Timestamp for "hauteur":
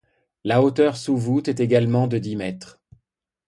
0.63-0.97